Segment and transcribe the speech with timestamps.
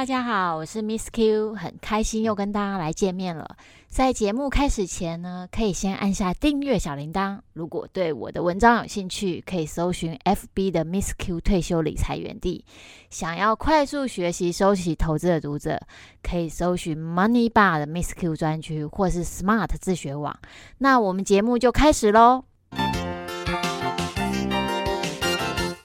[0.00, 3.46] 大家好，我是 Miss Q，很开心又跟大家来见面了。
[3.86, 7.38] 在节目开始前呢，可以先按下订阅小铃铛。
[7.52, 12.64] 如果对我的文章有兴趣，可以搜寻 FB 的 Miss Q 退休理财园地。
[13.10, 15.78] 想要快速学习收起投资的读者，
[16.22, 20.34] 可以搜寻 Money Bar 的 Miss Q 专区，或是 Smart 自学网。
[20.78, 22.44] 那我们节目就开始喽。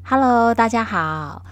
[0.06, 1.44] Hello，大家好。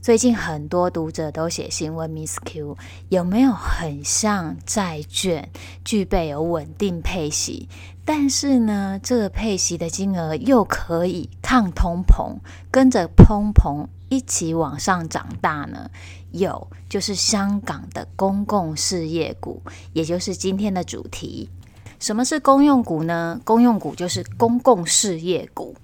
[0.00, 5.50] 最近很多读者都写信问 Miss Q 有没有很像债券，
[5.84, 7.68] 具备有稳定配息，
[8.04, 12.38] 但是呢，这个配息的金额又可以抗通膨，
[12.70, 15.90] 跟着通膨一起往上长大呢？
[16.30, 19.60] 有，就是香港的公共事业股，
[19.92, 21.50] 也就是今天的主题。
[21.98, 23.40] 什么是公用股呢？
[23.44, 25.74] 公用股就是公共事业股，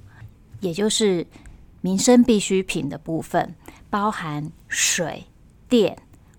[0.61, 1.27] 也就是
[1.81, 3.55] 民生必需品的部分。
[3.95, 5.25] 包含水
[5.69, 5.97] 电、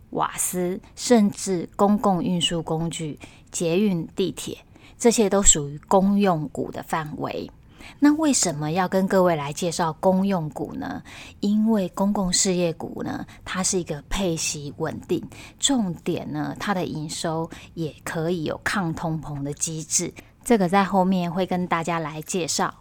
[0.09, 3.17] 瓦斯，甚至公共运输工具、
[3.50, 4.58] 捷运、地铁，
[4.97, 7.50] 这些都属于公用股的范围。
[7.97, 11.02] 那为什么要跟各位来介绍公用股呢？
[11.39, 15.25] 因为公共事业股呢，它是一个配息稳定，
[15.58, 20.14] 重点呢，它的营收也可以有抗通膨的机制。
[20.44, 22.75] 这个在后面会跟大家来介绍。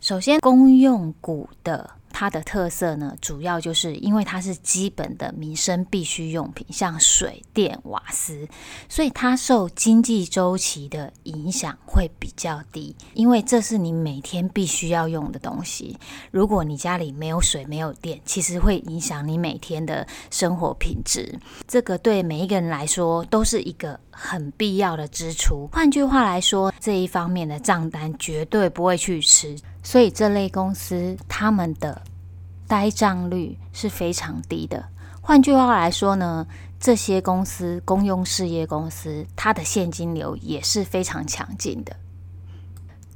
[0.00, 1.90] 首先，公用股的。
[2.18, 8.48] 它的特色呢，主要就是因为它是基本的民生必需用品，像水电瓦斯，
[8.88, 12.96] 所以它受经济周期的影响会比较低。
[13.12, 15.98] 因为这是你每天必须要用的东西。
[16.30, 21.38] 如果你家里没有水、没有电，其实会影响你每天的生活品质。
[21.68, 25.68] 这个对每一个人来说都是一个很必要的支出。
[25.70, 29.54] 换句话来说，这一方面的账单绝对不会去吃。
[29.86, 32.02] 所以这类公司他们的
[32.66, 34.84] 呆账率是非常低的。
[35.20, 36.44] 换句话来说呢，
[36.80, 41.94] 这些公司公用事业公司，它的现金流也是非常强劲的。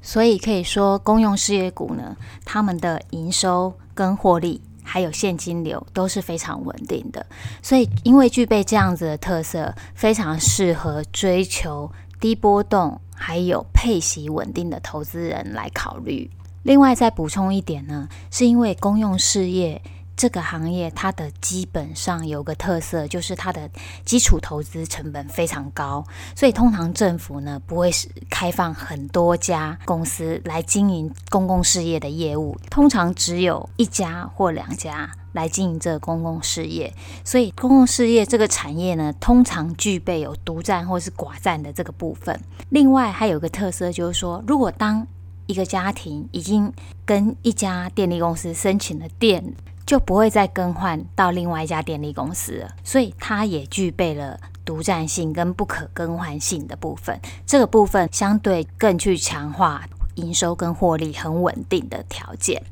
[0.00, 7.27] 所以可以说，公用事业股呢，他们的营收跟获利还有现金流都是非常稳定的。
[7.61, 11.91] 所以因为具备这样子的特色，非常适合追求
[12.21, 16.31] 低波动还有配息稳定的投资人来考虑。
[16.62, 19.81] 另外再补充一点呢，是因为公用事业
[20.15, 23.71] 这个行业，它的基本上有个特色，就是它的
[24.04, 26.04] 基础投资成本非常高，
[26.37, 36.92] 所以通常政府呢不会是开放很多家公司来经营公共事业的业务，通常只有一家或两家来经营这个公共事业，
[37.25, 42.38] 所以公共事业这个产业呢，通常具备有独占或是寡占的这个部分。
[42.69, 45.06] 另外还有个特色就是说，如果当
[45.50, 46.72] 一个家庭已经
[47.05, 49.43] 跟一家电力公司申请了电，
[49.84, 52.71] 就不会再更换到另外一家电力公司了。
[52.84, 57.21] 所以它也具备了独占性跟不可更换性的部分。
[57.44, 59.84] 这个部分相对更去强化
[60.15, 62.62] 营收跟获利很稳定的条件。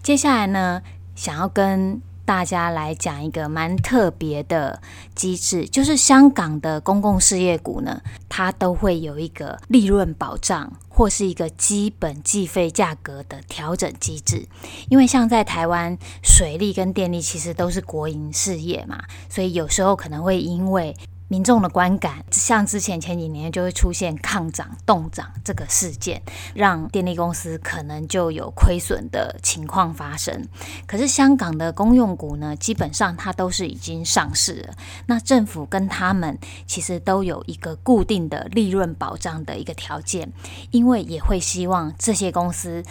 [0.00, 0.80] 接下来呢，
[1.16, 4.82] 想要跟大家来讲一个蛮特别的
[5.14, 14.46] 机制，就是香港的公共事业股呢，它都会有一个利润保障或是一个基本计费价格的调整机制。
[14.90, 20.94] 因为像在台湾，水利跟电力其实都是国营事业嘛，所以有时候可能会因为
[21.28, 26.22] 民众的观感，像之前前几年就会出现抗涨冻涨这个事件，
[26.54, 30.48] 让电力公司可能就有亏损的情况发生。
[30.86, 34.74] 可是香港的公用股呢，基本上它都是已经上市了，
[35.06, 40.32] 那政府跟他们其实都有一个固定的利润保障的一个条件，
[40.70, 42.82] 因为也会希望这些公司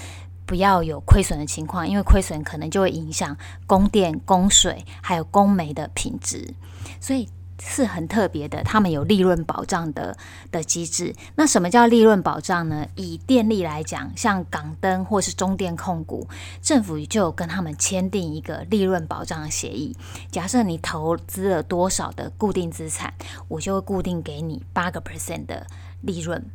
[0.45, 6.53] 不要有亏损的情况，因为亏损可能就会影响供电、供水还有供煤的品质，
[7.01, 7.27] 所以。
[7.59, 10.17] 是很特别的，他们有利润保障的
[10.51, 11.15] 的机制。
[11.35, 12.85] 那什么叫利润保障呢？
[12.95, 16.27] 以电力来讲，像港灯或是中电控股，
[16.61, 19.95] 政府就有跟他们签订一个利润保障协议。
[20.31, 23.13] 假设你投资了多少的固定资产，
[23.47, 25.65] 我就会固定给你八个 percent 的
[26.01, 26.45] 利润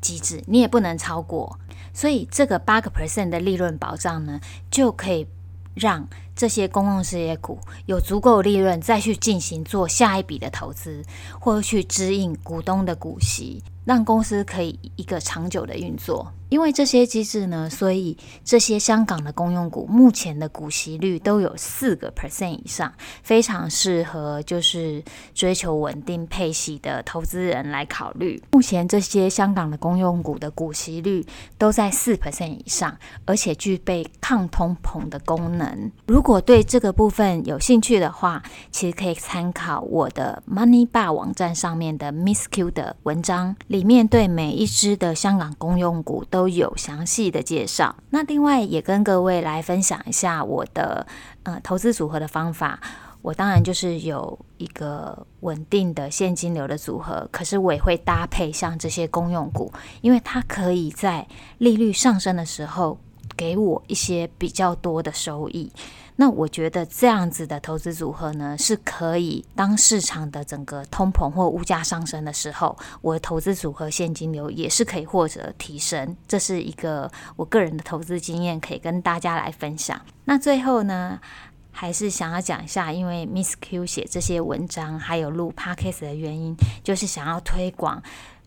[0.00, 1.58] 机制，你也不能超过。
[1.94, 4.40] 所以这个八个 percent 的利润保障呢，
[4.70, 5.26] 就可以。
[5.74, 6.06] 让
[6.42, 7.56] 这些公共事业股
[7.86, 11.00] 有足够利润，再去进行做下一笔的投资，
[11.38, 13.62] 或者去支应股东的股息。
[13.84, 22.94] 让公司可以一个长久的运作，因为这些机制呢，所以这些香港的公用股目前的股息率都有四个 percent 以上，
[23.24, 25.02] 非常适合就是
[25.34, 28.40] 追求稳定配息的投资人来考虑。
[28.52, 31.26] 目前这些香港的公用股的股息率
[31.58, 32.96] 都在四 percent 以上，
[33.26, 35.90] 而且具备抗通膨的功能。
[36.06, 47.94] 如果果对这个部分有兴趣的话，其实可以参考我的 Money Bar 网站上面的 Miss Q 的文章，里面对每一支的香港公用股都有详细的介绍。
[48.08, 51.06] 那另外也跟各位来分享一下我的
[51.42, 52.80] 呃投资组合的方法。
[53.20, 59.70] 我当然就是有一个稳定的现金流的组合，可是我也会搭配像这些公用股，
[60.00, 62.98] 因为它可以在利率上升的时候
[63.36, 65.70] 给我一些比较多的收益。
[66.14, 76.14] 那我觉得这样子的投资组合呢，是可以当市场的整个通膨或物价上升的时候，我的投资组合现金流也是可以获得提升。
[76.28, 80.00] 这是一个我个人的投资经验，可以跟大家来分享。
[80.26, 81.18] 那最后呢，
[81.70, 88.00] 还是想要讲一下，因为 Miss Q 写这些文章，还有录 Podcast 的原因，就是想要推广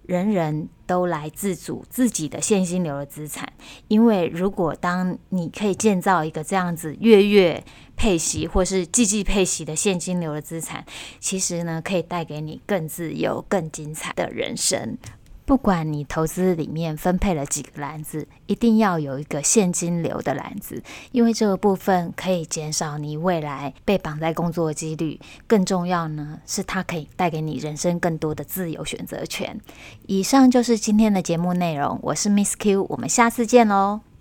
[0.08, 3.52] 人人都来自主自己的现金流的资产。
[3.88, 7.64] 因为如果当你可以建造一个这样子月月
[7.96, 10.86] 配息或是季季配息的现金流的资产，
[11.20, 14.98] 其实呢，可以带给你更自由、更精彩的人生。
[15.46, 20.82] 不管你投资里面分配了几个篮子，一定要有一个现金流的篮子，
[21.12, 25.20] 因为这个部分可以减少你未来被绑在工作的几率。
[25.46, 29.62] 更重要呢，是它可以带给你人生更多的自由选择权。
[30.08, 34.15] 以上就是今天的节目内容，我是 Miss Q，我们下次见喽。